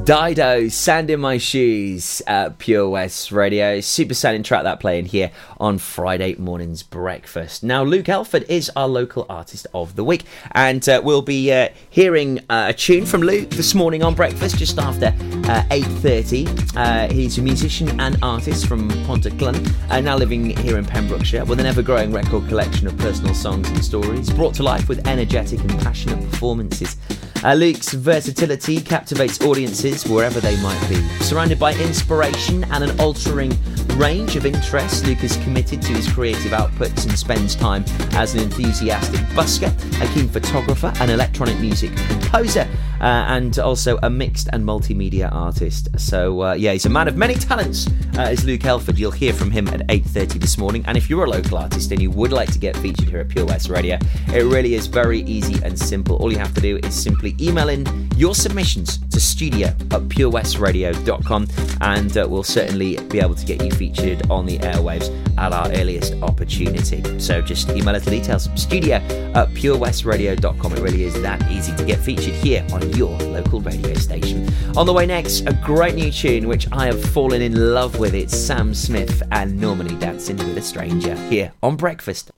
Dido, 0.07 0.69
Sand 0.69 1.09
in 1.09 1.19
My 1.19 1.37
Shoes 1.37 2.21
at 2.27 2.59
Pure 2.59 2.87
West 2.87 3.29
Radio. 3.33 3.81
Super 3.81 4.13
sounding 4.13 4.41
track 4.41 4.63
that 4.63 4.79
playing 4.79 5.07
here 5.07 5.31
on 5.59 5.77
Friday 5.79 6.33
morning's 6.35 6.81
breakfast. 6.81 7.61
Now, 7.61 7.83
Luke 7.83 8.07
Elford 8.07 8.45
is 8.47 8.71
our 8.77 8.87
local 8.87 9.25
artist 9.29 9.67
of 9.73 9.97
the 9.97 10.05
week, 10.05 10.23
and 10.53 10.87
uh, 10.87 11.01
we'll 11.03 11.21
be 11.21 11.51
uh, 11.51 11.67
hearing 11.89 12.39
uh, 12.49 12.67
a 12.69 12.73
tune 12.73 13.05
from 13.05 13.19
Luke 13.19 13.49
this 13.49 13.75
morning 13.75 14.01
on 14.01 14.15
breakfast 14.15 14.57
just 14.57 14.79
after 14.79 15.07
uh, 15.07 15.63
8.30. 15.71 16.77
Uh, 16.77 17.13
he's 17.13 17.37
a 17.37 17.41
musician 17.41 17.99
and 17.99 18.17
artist 18.21 18.65
from 18.65 18.89
Pontyclun, 19.03 19.91
uh, 19.91 19.99
now 19.99 20.15
living 20.15 20.55
here 20.55 20.77
in 20.77 20.85
Pembrokeshire 20.85 21.43
with 21.43 21.59
an 21.59 21.65
ever-growing 21.65 22.13
record 22.13 22.47
collection 22.47 22.87
of 22.87 22.97
personal 22.97 23.33
songs 23.33 23.67
and 23.67 23.83
stories 23.83 24.29
brought 24.29 24.53
to 24.53 24.63
life 24.63 24.87
with 24.87 25.05
energetic 25.05 25.59
and 25.59 25.77
passionate 25.81 26.31
performances. 26.31 26.95
Uh, 27.43 27.53
Luke's 27.53 27.93
versatility 27.93 28.81
captivates 28.81 29.41
audiences 29.41 30.07
wherever 30.07 30.39
they 30.39 30.59
might 30.61 30.89
be. 30.89 30.95
Surrounded 31.19 31.59
by 31.59 31.73
inspiration 31.75 32.63
and 32.65 32.83
an 32.83 32.99
altering 32.99 33.51
range 33.95 34.35
of 34.35 34.45
interests, 34.45 35.05
Luke 35.05 35.23
is 35.23 35.37
committed 35.37 35.81
to 35.81 35.93
his 35.93 36.11
creative 36.11 36.51
outputs 36.51 37.07
and 37.07 37.17
spends 37.17 37.55
time 37.55 37.83
as 38.11 38.33
an 38.33 38.41
enthusiastic 38.41 39.21
busker, 39.35 39.71
a 40.01 40.13
keen 40.13 40.27
photographer, 40.27 40.91
an 40.99 41.09
electronic 41.09 41.59
music 41.59 41.95
composer, 41.95 42.67
and 43.01 43.59
also 43.59 43.99
a 44.03 44.09
mixed 44.09 44.47
and 44.53 44.63
multimedia 44.63 45.31
artist. 45.31 45.89
So 45.99 46.43
uh, 46.43 46.53
yeah, 46.53 46.73
he's 46.73 46.85
a 46.85 46.89
man 46.89 47.07
of 47.07 47.17
many 47.17 47.35
talents. 47.35 47.87
Uh, 48.17 48.23
is 48.23 48.45
Luke 48.45 48.65
Elford? 48.65 48.97
You'll 48.97 49.11
hear 49.11 49.33
from 49.33 49.51
him 49.51 49.67
at 49.67 49.81
8:30 49.87 50.39
this 50.39 50.57
morning. 50.57 50.83
And 50.87 50.97
if 50.97 51.09
you're 51.09 51.25
a 51.25 51.29
local 51.29 51.57
artist 51.57 51.91
and 51.91 52.01
you 52.01 52.11
would 52.11 52.31
like 52.31 52.51
to 52.53 52.59
get 52.59 52.77
featured 52.77 53.09
here 53.09 53.19
at 53.19 53.29
Pure 53.29 53.45
West 53.45 53.69
Radio, 53.69 53.97
it 54.33 54.43
really 54.43 54.75
is 54.75 54.87
very 54.87 55.21
easy 55.23 55.61
and 55.63 55.77
simple. 55.77 56.15
All 56.17 56.31
you 56.31 56.39
have 56.39 56.53
to 56.53 56.61
do 56.61 56.77
is 56.77 56.95
simply 56.95 57.35
email 57.39 57.69
in 57.69 57.85
your 58.15 58.33
submissions 58.33 58.99
to 59.09 59.17
to 59.17 59.21
studio 59.21 59.67
at 59.67 60.01
purewestradio.com 60.13 61.47
and 61.81 62.17
uh, 62.17 62.27
we'll 62.29 62.43
certainly 62.43 62.97
be 63.07 63.19
able 63.19 63.33
to 63.33 63.45
get 63.47 63.63
you 63.63 63.71
featured 63.71 64.29
on 64.29 64.45
the 64.45 64.59
airwaves 64.59 65.09
at 65.39 65.51
our 65.51 65.71
earliest 65.71 66.13
opportunity. 66.21 67.01
So 67.19 67.41
just 67.41 67.69
email 67.69 67.95
us 67.95 68.05
the 68.05 68.11
details. 68.11 68.47
Studio 68.55 68.97
at 68.97 69.49
purewestradio.com. 69.49 70.71
It 70.73 70.79
really 70.79 71.03
is 71.03 71.19
that 71.23 71.41
easy 71.49 71.75
to 71.77 71.83
get 71.83 71.97
featured 71.99 72.35
here 72.35 72.63
on 72.71 72.81
your 72.95 73.17
local 73.19 73.59
radio 73.61 73.93
station. 73.95 74.47
On 74.77 74.85
the 74.85 74.93
way 74.93 75.05
next, 75.05 75.41
a 75.47 75.53
great 75.63 75.95
new 75.95 76.11
tune 76.11 76.47
which 76.47 76.67
I 76.71 76.85
have 76.85 77.03
fallen 77.03 77.41
in 77.41 77.73
love 77.73 77.99
with. 77.99 78.13
It's 78.13 78.37
Sam 78.37 78.73
Smith 78.73 79.23
and 79.31 79.59
Normani 79.59 79.99
Dancing 79.99 80.37
with 80.37 80.57
a 80.57 80.61
Stranger 80.61 81.15
here 81.29 81.51
on 81.63 81.75
Breakfast. 81.75 82.31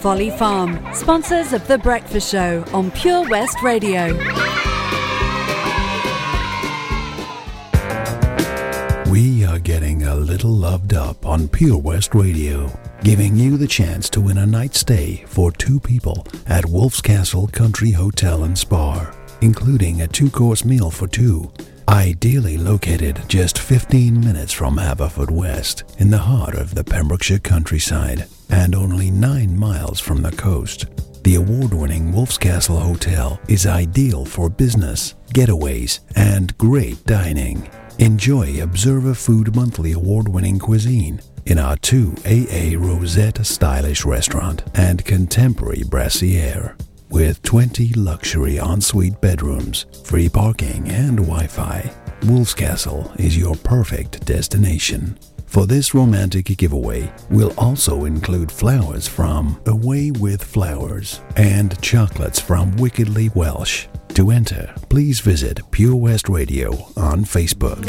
Folly 0.00 0.30
Farm, 0.30 0.78
sponsors 0.94 1.52
of 1.52 1.66
The 1.66 1.78
Breakfast 1.78 2.30
Show 2.30 2.64
on 2.72 2.90
Pure 2.90 3.28
West 3.28 3.62
Radio. 3.62 4.14
We 9.10 9.44
are 9.44 9.58
getting 9.58 10.02
a 10.02 10.14
little 10.14 10.50
loved 10.50 10.92
up 10.92 11.24
on 11.24 11.48
Pure 11.48 11.78
West 11.78 12.14
Radio, 12.14 12.70
giving 13.06 13.36
you 13.36 13.56
the 13.56 13.68
chance 13.68 14.10
to 14.10 14.20
win 14.20 14.36
a 14.36 14.44
night 14.44 14.74
stay 14.74 15.24
for 15.28 15.52
two 15.52 15.78
people 15.78 16.26
at 16.48 16.64
Wolfscastle 16.64 17.52
Country 17.52 17.92
Hotel 17.92 18.42
and 18.42 18.58
Spa, 18.58 19.14
including 19.40 20.02
a 20.02 20.08
two 20.08 20.28
course 20.28 20.64
meal 20.64 20.90
for 20.90 21.06
two. 21.06 21.48
Ideally 21.88 22.58
located 22.58 23.22
just 23.28 23.60
15 23.60 24.18
minutes 24.18 24.52
from 24.52 24.76
Haverfordwest, 24.76 25.30
West 25.30 26.00
in 26.00 26.10
the 26.10 26.18
heart 26.18 26.56
of 26.56 26.74
the 26.74 26.82
Pembrokeshire 26.82 27.38
countryside, 27.38 28.26
and 28.50 28.74
only 28.74 29.12
9 29.12 29.56
miles 29.56 30.00
from 30.00 30.20
the 30.20 30.32
coast. 30.32 30.86
The 31.22 31.36
award 31.36 31.72
winning 31.72 32.12
Wolfscastle 32.12 32.82
Hotel 32.82 33.38
is 33.48 33.68
ideal 33.68 34.24
for 34.24 34.50
business, 34.50 35.14
getaways, 35.32 36.00
and 36.16 36.58
great 36.58 37.04
dining. 37.04 37.70
Enjoy 38.00 38.60
Observer 38.60 39.14
Food 39.14 39.54
Monthly 39.54 39.92
award 39.92 40.26
winning 40.26 40.58
cuisine 40.58 41.20
in 41.46 41.58
our 41.58 41.76
two 41.76 42.14
AA 42.26 42.76
Rosette 42.76 43.44
stylish 43.46 44.04
restaurant 44.04 44.62
and 44.74 45.04
contemporary 45.04 45.82
brassiere. 45.88 46.76
With 47.08 47.42
20 47.42 47.94
luxury 47.94 48.58
ensuite 48.58 49.20
bedrooms, 49.20 49.86
free 50.04 50.28
parking, 50.28 50.88
and 50.88 51.18
Wi 51.18 51.46
Fi, 51.46 51.90
Wolfscastle 52.22 53.18
is 53.20 53.38
your 53.38 53.54
perfect 53.56 54.26
destination. 54.26 55.18
For 55.46 55.66
this 55.66 55.94
romantic 55.94 56.46
giveaway, 56.46 57.10
we'll 57.30 57.54
also 57.56 58.04
include 58.04 58.50
flowers 58.50 59.06
from 59.06 59.60
Away 59.66 60.10
with 60.10 60.42
Flowers 60.42 61.20
and 61.36 61.80
chocolates 61.80 62.40
from 62.40 62.76
Wickedly 62.76 63.30
Welsh. 63.34 63.86
To 64.14 64.30
enter, 64.30 64.74
please 64.88 65.20
visit 65.20 65.60
Pure 65.70 65.96
West 65.96 66.28
Radio 66.28 66.72
on 66.96 67.24
Facebook. 67.24 67.86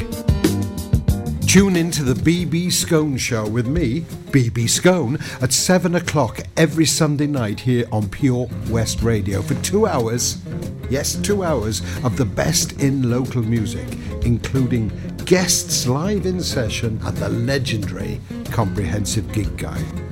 Tune 1.48 1.78
in 1.78 1.92
to 1.92 2.04
the 2.04 2.14
BB 2.14 2.74
Scone 2.74 3.16
Show 3.16 3.48
with 3.48 3.68
me, 3.68 4.02
BB 4.32 4.70
Scone, 4.70 5.18
at 5.42 5.54
7 5.54 5.96
o'clock 5.96 6.42
every 6.58 6.86
Sunday 6.86 7.26
night 7.26 7.62
here 7.62 7.88
on 7.90 8.10
Pure 8.10 8.50
West 8.70 9.02
Radio 9.02 9.42
for 9.42 9.56
two 9.64 9.88
hours. 9.88 10.42
Yes, 10.90 11.16
two 11.16 11.46
hours 11.46 11.80
of 12.04 12.18
the 12.18 12.26
best 12.26 12.82
in 12.82 13.10
local 13.10 13.42
music, 13.42 13.88
including 14.24 14.92
guests 15.24 15.88
live 15.88 16.26
in 16.26 16.42
session 16.42 17.00
and 17.06 17.16
the 17.16 17.30
legendary 17.30 18.20
Comprehensive 18.52 19.32
Gig 19.32 19.56
Guide. 19.58 20.07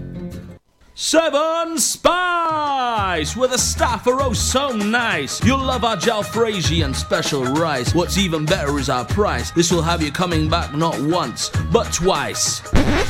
Seven 0.97 1.77
Spice! 1.77 3.35
Where 3.35 3.49
the 3.49 3.57
staff 3.57 4.07
are 4.07 4.21
oh 4.21 4.31
so 4.31 4.69
nice. 4.69 5.43
You'll 5.43 5.57
love 5.57 5.83
our 5.83 5.97
jalfrezi 5.97 6.85
and 6.85 6.95
special 6.95 7.43
rice. 7.43 7.93
What's 7.93 8.17
even 8.17 8.45
better 8.45 8.79
is 8.79 8.89
our 8.89 9.03
price. 9.03 9.51
This 9.51 9.73
will 9.73 9.81
have 9.81 10.01
you 10.01 10.09
coming 10.09 10.49
back 10.49 10.73
not 10.73 10.97
once, 11.01 11.49
but 11.69 11.91
twice. 11.91 12.61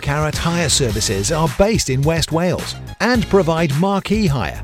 Carat 0.00 0.36
Hire 0.36 0.68
Services 0.68 1.30
are 1.30 1.48
based 1.58 1.90
in 1.90 2.00
West 2.02 2.32
Wales 2.32 2.74
and 3.00 3.28
provide 3.28 3.74
marquee 3.78 4.26
hire, 4.26 4.62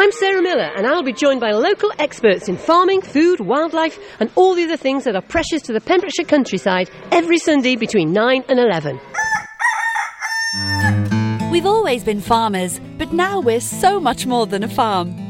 I'm 0.00 0.12
Sarah 0.12 0.40
Miller, 0.40 0.70
and 0.74 0.86
I'll 0.86 1.02
be 1.02 1.12
joined 1.12 1.40
by 1.40 1.50
local 1.50 1.92
experts 1.98 2.48
in 2.48 2.56
farming, 2.56 3.02
food, 3.02 3.38
wildlife, 3.38 3.98
and 4.18 4.30
all 4.34 4.54
the 4.54 4.64
other 4.64 4.78
things 4.78 5.04
that 5.04 5.14
are 5.14 5.20
precious 5.20 5.60
to 5.64 5.74
the 5.74 5.80
Pembrokeshire 5.82 6.24
countryside 6.24 6.88
every 7.12 7.36
Sunday 7.36 7.76
between 7.76 8.10
9 8.10 8.44
and 8.48 8.58
11. 8.58 8.98
We've 11.52 11.66
always 11.66 12.02
been 12.02 12.22
farmers, 12.22 12.80
but 12.96 13.12
now 13.12 13.40
we're 13.40 13.60
so 13.60 14.00
much 14.00 14.24
more 14.24 14.46
than 14.46 14.64
a 14.64 14.68
farm. 14.68 15.29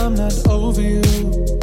I'm 0.00 0.14
not 0.14 0.48
over 0.48 0.80
you. 0.80 1.59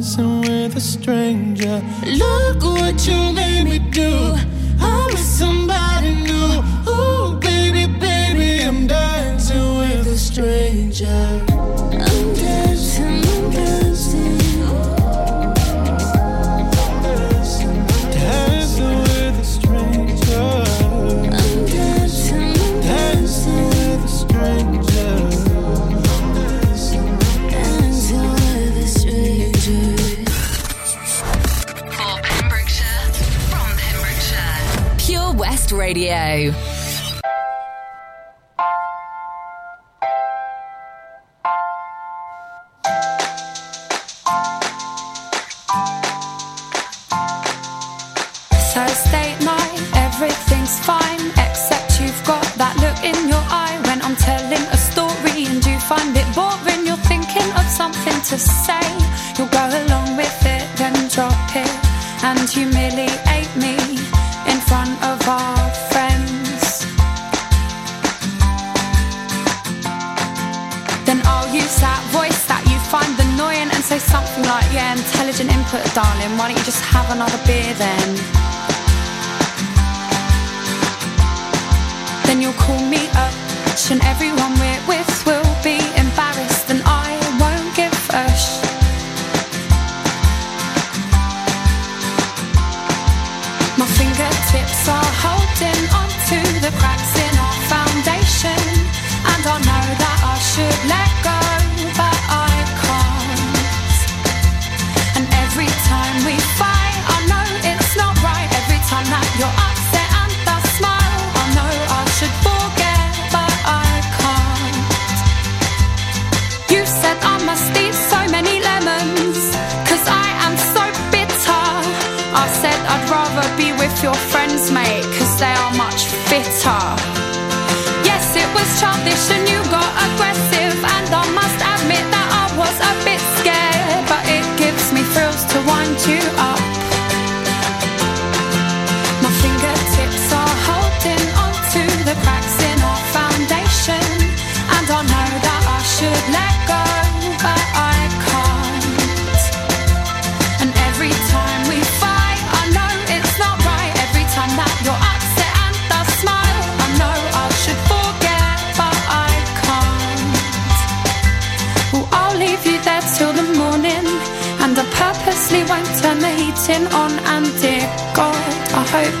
dancing 0.00 0.40
with 0.40 0.76
a 0.76 0.80
stranger. 0.80 1.82
Look 2.06 2.62
what 2.62 3.06
you 3.06 3.39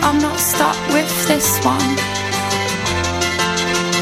I'm 0.02 0.18
not 0.18 0.38
stuck 0.38 0.76
with 0.88 1.10
this 1.28 1.58
one. 1.64 1.90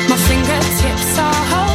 My 0.08 0.16
fingertips 0.28 1.18
are 1.18 1.44
holding 1.50 1.67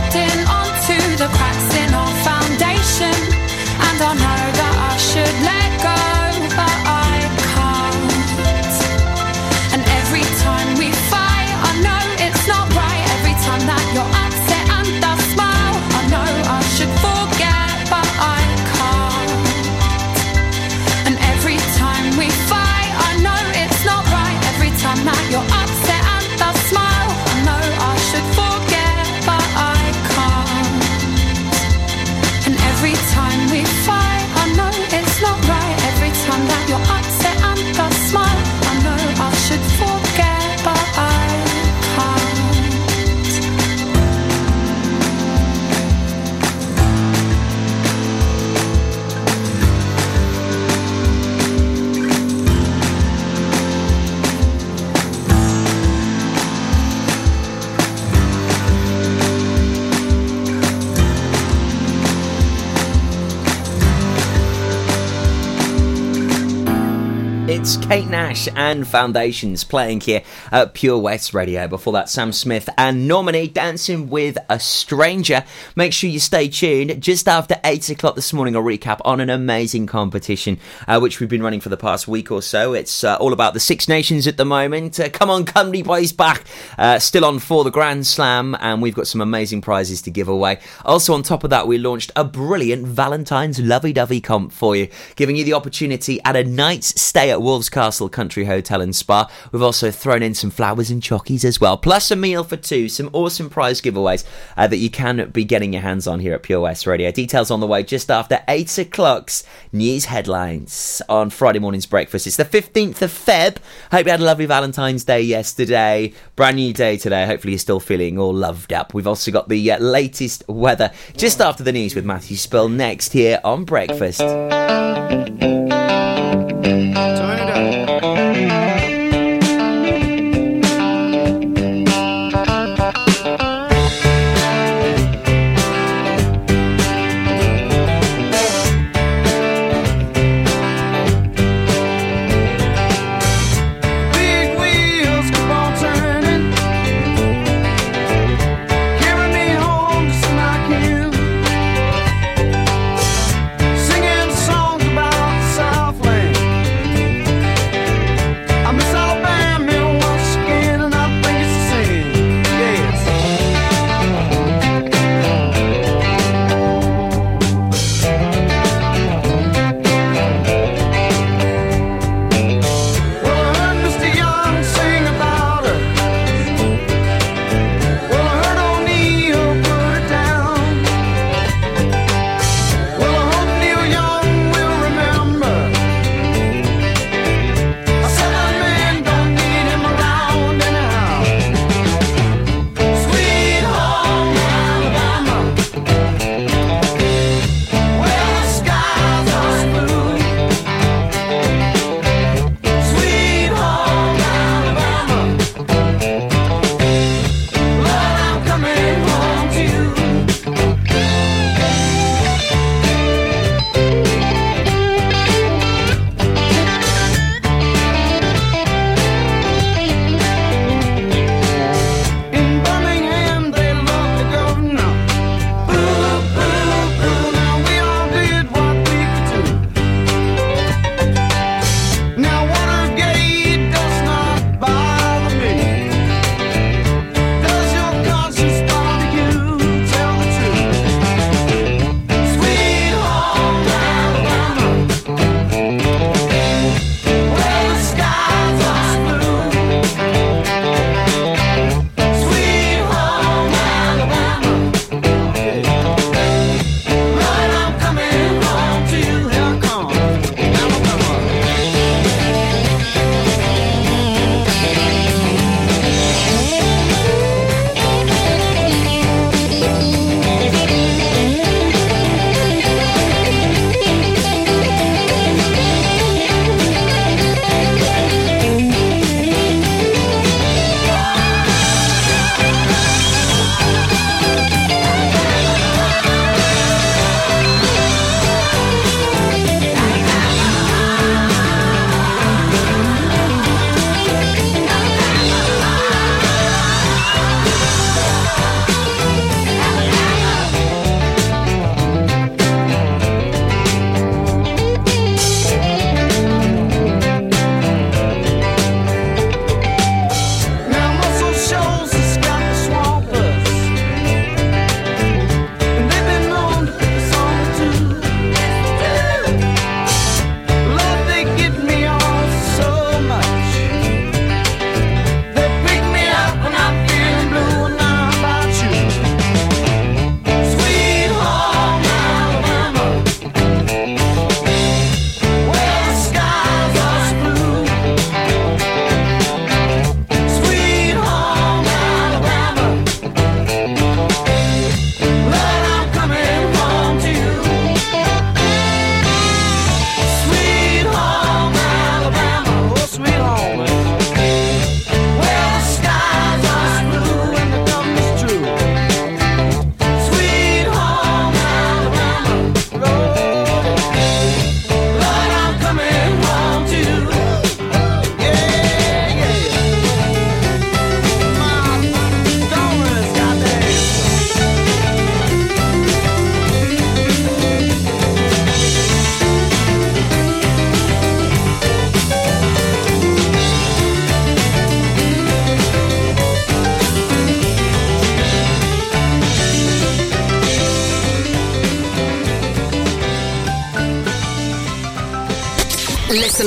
Kate 67.93 68.07
Nash 68.07 68.49
and 68.55 68.87
Foundations 68.87 69.63
playing 69.63 70.01
here 70.01 70.23
at 70.51 70.73
Pure 70.73 70.97
West 70.97 71.35
Radio. 71.35 71.67
Before 71.67 71.93
that, 71.93 72.09
Sam 72.09 72.31
Smith 72.31 72.67
and 72.75 73.07
Normani 73.07 73.53
dancing 73.53 74.09
with 74.09 74.35
a 74.49 74.59
stranger. 74.59 75.43
Make 75.75 75.93
sure 75.93 76.09
you 76.09 76.19
stay 76.19 76.47
tuned. 76.47 77.03
Just 77.03 77.27
after 77.27 77.61
8 77.63 77.91
o'clock 77.91 78.15
this 78.15 78.33
morning, 78.33 78.55
a 78.55 78.61
recap 78.61 78.99
on 79.05 79.19
an 79.19 79.29
amazing 79.29 79.85
competition 79.85 80.57
uh, 80.87 80.99
which 80.99 81.19
we've 81.19 81.29
been 81.29 81.43
running 81.43 81.59
for 81.59 81.69
the 81.69 81.77
past 81.77 82.07
week 82.07 82.31
or 82.31 82.41
so. 82.41 82.73
It's 82.73 83.03
uh, 83.03 83.15
all 83.17 83.31
about 83.31 83.53
the 83.53 83.59
Six 83.59 83.87
Nations 83.87 84.25
at 84.25 84.37
the 84.37 84.45
moment. 84.45 84.99
Uh, 84.99 85.09
come 85.09 85.29
on, 85.29 85.45
Cymru 85.45 85.85
Boys 85.85 86.11
back. 86.11 86.45
Uh, 86.79 86.97
still 86.97 87.25
on 87.25 87.37
for 87.37 87.63
the 87.63 87.69
Grand 87.69 88.07
Slam, 88.07 88.57
and 88.59 88.81
we've 88.81 88.95
got 88.95 89.05
some 89.05 89.21
amazing 89.21 89.61
prizes 89.61 90.01
to 90.01 90.09
give 90.09 90.27
away. 90.27 90.57
Also, 90.83 91.13
on 91.13 91.21
top 91.21 91.43
of 91.43 91.51
that, 91.51 91.67
we 91.67 91.77
launched 91.77 92.11
a 92.15 92.23
brilliant 92.23 92.87
Valentine's 92.87 93.59
lovey 93.59 93.93
dovey 93.93 94.19
comp 94.19 94.51
for 94.51 94.75
you, 94.75 94.87
giving 95.15 95.35
you 95.35 95.43
the 95.43 95.53
opportunity 95.53 96.19
at 96.23 96.35
a 96.35 96.43
night's 96.43 96.99
stay 96.99 97.29
at 97.29 97.39
Wolves 97.39 97.69
Castle 97.83 98.07
Country 98.07 98.45
Hotel 98.45 98.79
and 98.79 98.95
Spa. 98.95 99.29
We've 99.51 99.61
also 99.61 99.91
thrown 99.91 100.23
in 100.23 100.33
some 100.33 100.51
flowers 100.51 100.89
and 100.89 101.01
chockies 101.01 101.43
as 101.43 101.59
well, 101.59 101.75
plus 101.75 102.11
a 102.11 102.15
meal 102.15 102.45
for 102.45 102.55
two, 102.55 102.87
some 102.87 103.09
awesome 103.11 103.49
prize 103.49 103.81
giveaways 103.81 104.23
uh, 104.55 104.67
that 104.67 104.77
you 104.77 104.89
can 104.89 105.29
be 105.31 105.43
getting 105.43 105.73
your 105.73 105.81
hands 105.81 106.07
on 106.07 106.21
here 106.21 106.33
at 106.33 106.43
Pure 106.43 106.61
West 106.61 106.87
Radio. 106.87 107.11
Details 107.11 107.51
on 107.51 107.59
the 107.59 107.67
way 107.67 107.83
just 107.83 108.09
after 108.09 108.41
8 108.47 108.77
o'clock's 108.77 109.43
news 109.73 110.05
headlines 110.05 111.01
on 111.09 111.29
Friday 111.29 111.59
morning's 111.59 111.85
breakfast. 111.85 112.25
It's 112.25 112.37
the 112.37 112.45
15th 112.45 113.01
of 113.01 113.11
Feb. 113.11 113.57
Hope 113.91 114.05
you 114.05 114.11
had 114.11 114.21
a 114.21 114.23
lovely 114.23 114.45
Valentine's 114.45 115.03
Day 115.03 115.19
yesterday. 115.19 116.13
Brand 116.37 116.55
new 116.55 116.71
day 116.71 116.95
today. 116.95 117.25
Hopefully, 117.25 117.51
you're 117.51 117.59
still 117.59 117.81
feeling 117.81 118.17
all 118.17 118.33
loved 118.33 118.71
up. 118.71 118.93
We've 118.93 119.07
also 119.07 119.29
got 119.29 119.49
the 119.49 119.73
uh, 119.73 119.79
latest 119.79 120.47
weather 120.47 120.93
just 121.17 121.41
after 121.41 121.63
the 121.63 121.73
news 121.73 121.95
with 121.95 122.05
Matthew 122.05 122.37
Spill 122.37 122.69
next 122.69 123.11
here 123.11 123.41
on 123.43 123.65
Breakfast. 123.65 124.21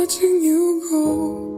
Watching 0.00 0.42
you 0.42 0.80
go. 0.88 1.49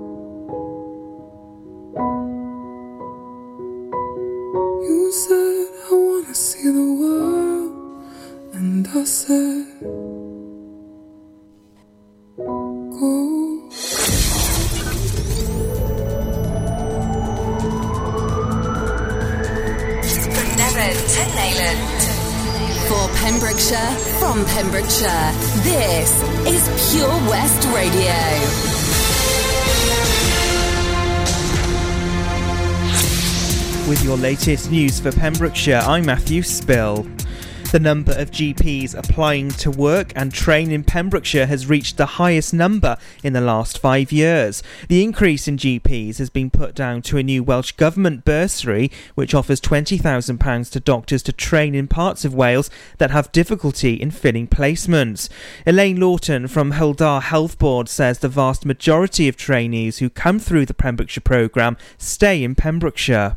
Your 34.02 34.16
latest 34.16 34.72
news 34.72 34.98
for 34.98 35.12
Pembrokeshire, 35.12 35.80
I'm 35.84 36.04
Matthew 36.04 36.42
Spill. 36.42 37.06
The 37.70 37.78
number 37.78 38.10
of 38.12 38.32
GPs 38.32 38.96
applying 38.96 39.50
to 39.52 39.70
work 39.70 40.12
and 40.16 40.34
train 40.34 40.72
in 40.72 40.82
Pembrokeshire 40.82 41.46
has 41.46 41.68
reached 41.68 41.98
the 41.98 42.04
highest 42.18 42.52
number 42.52 42.96
in 43.22 43.32
the 43.32 43.40
last 43.40 43.78
five 43.78 44.10
years. 44.10 44.60
The 44.88 45.04
increase 45.04 45.46
in 45.46 45.56
GPs 45.56 46.18
has 46.18 46.30
been 46.30 46.50
put 46.50 46.74
down 46.74 47.02
to 47.02 47.16
a 47.16 47.22
new 47.22 47.44
Welsh 47.44 47.72
Government 47.72 48.24
bursary, 48.24 48.90
which 49.14 49.34
offers 49.34 49.60
£20,000 49.60 50.70
to 50.72 50.80
doctors 50.80 51.22
to 51.22 51.32
train 51.32 51.76
in 51.76 51.86
parts 51.86 52.24
of 52.24 52.34
Wales 52.34 52.70
that 52.98 53.12
have 53.12 53.30
difficulty 53.30 53.94
in 53.94 54.10
filling 54.10 54.48
placements. 54.48 55.28
Elaine 55.64 56.00
Lawton 56.00 56.48
from 56.48 56.72
Hywel 56.72 56.96
Dda 56.96 57.22
Health 57.22 57.56
Board 57.56 57.88
says 57.88 58.18
the 58.18 58.28
vast 58.28 58.66
majority 58.66 59.28
of 59.28 59.36
trainees 59.36 59.98
who 59.98 60.10
come 60.10 60.40
through 60.40 60.66
the 60.66 60.74
Pembrokeshire 60.74 61.22
programme 61.22 61.76
stay 61.98 62.42
in 62.42 62.56
Pembrokeshire. 62.56 63.36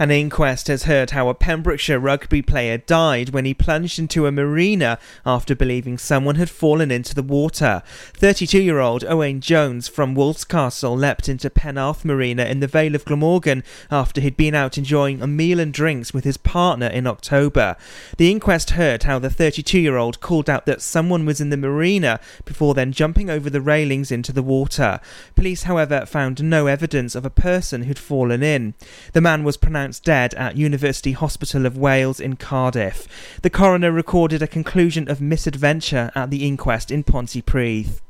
An 0.00 0.12
inquest 0.12 0.68
has 0.68 0.84
heard 0.84 1.10
how 1.10 1.28
a 1.28 1.34
Pembrokeshire 1.34 1.98
rugby 1.98 2.40
player 2.40 2.78
died 2.78 3.30
when 3.30 3.44
he 3.44 3.52
plunged 3.52 3.98
into 3.98 4.26
a 4.26 4.32
marina 4.32 4.96
after 5.26 5.56
believing 5.56 5.98
someone 5.98 6.36
had 6.36 6.48
fallen 6.48 6.92
into 6.92 7.16
the 7.16 7.22
water. 7.22 7.82
32 8.14 8.62
year 8.62 8.78
old 8.78 9.02
Owain 9.02 9.40
Jones 9.40 9.88
from 9.88 10.14
Wolfscastle 10.14 10.96
leapt 10.96 11.28
into 11.28 11.50
Penarth 11.50 12.04
Marina 12.04 12.44
in 12.44 12.60
the 12.60 12.68
Vale 12.68 12.94
of 12.94 13.04
Glamorgan 13.04 13.64
after 13.90 14.20
he'd 14.20 14.36
been 14.36 14.54
out 14.54 14.78
enjoying 14.78 15.20
a 15.20 15.26
meal 15.26 15.58
and 15.58 15.74
drinks 15.74 16.14
with 16.14 16.22
his 16.22 16.36
partner 16.36 16.86
in 16.86 17.08
October. 17.08 17.74
The 18.18 18.30
inquest 18.30 18.70
heard 18.70 19.02
how 19.02 19.18
the 19.18 19.30
32 19.30 19.80
year 19.80 19.96
old 19.96 20.20
called 20.20 20.48
out 20.48 20.64
that 20.66 20.80
someone 20.80 21.26
was 21.26 21.40
in 21.40 21.50
the 21.50 21.56
marina 21.56 22.20
before 22.44 22.72
then 22.72 22.92
jumping 22.92 23.28
over 23.28 23.50
the 23.50 23.60
railings 23.60 24.12
into 24.12 24.32
the 24.32 24.44
water. 24.44 25.00
Police, 25.34 25.64
however, 25.64 26.06
found 26.06 26.40
no 26.44 26.68
evidence 26.68 27.16
of 27.16 27.26
a 27.26 27.30
person 27.30 27.82
who'd 27.82 27.98
fallen 27.98 28.44
in. 28.44 28.74
The 29.12 29.20
man 29.20 29.42
was 29.42 29.56
pronounced 29.56 29.87
dead 29.96 30.34
at 30.34 30.56
University 30.56 31.12
Hospital 31.12 31.66
of 31.66 31.76
Wales 31.76 32.20
in 32.20 32.36
Cardiff. 32.36 33.38
The 33.42 33.50
coroner 33.50 33.92
recorded 33.92 34.42
a 34.42 34.46
conclusion 34.46 35.08
of 35.10 35.20
misadventure 35.20 36.10
at 36.14 36.30
the 36.30 36.46
inquest 36.46 36.90
in 36.90 37.04
Pontypridd. 37.04 38.00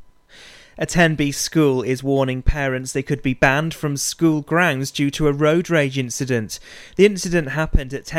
A 0.80 0.86
Tenby 0.86 1.32
school 1.32 1.82
is 1.82 2.04
warning 2.04 2.40
parents 2.40 2.92
they 2.92 3.02
could 3.02 3.20
be 3.20 3.34
banned 3.34 3.74
from 3.74 3.96
school 3.96 4.42
grounds 4.42 4.92
due 4.92 5.10
to 5.10 5.26
a 5.26 5.32
road 5.32 5.68
rage 5.68 5.98
incident. 5.98 6.60
The 6.94 7.04
incident 7.04 7.50
happened 7.50 7.92
at 7.92 8.04
Tenby 8.04 8.16